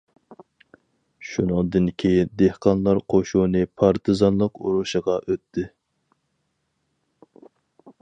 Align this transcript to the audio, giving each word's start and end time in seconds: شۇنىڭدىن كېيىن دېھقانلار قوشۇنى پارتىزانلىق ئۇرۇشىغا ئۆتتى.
شۇنىڭدىن 1.31 1.91
كېيىن 2.03 2.31
دېھقانلار 2.41 3.03
قوشۇنى 3.15 3.63
پارتىزانلىق 3.83 4.61
ئۇرۇشىغا 4.71 5.21
ئۆتتى. 5.21 5.71